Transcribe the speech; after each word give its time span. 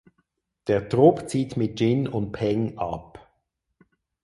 Der 0.65 0.89
Trupp 0.89 1.29
zieht 1.29 1.57
mit 1.57 1.79
Jin 1.79 2.07
und 2.07 2.31
Peng 2.31 2.75
ab. 2.79 3.31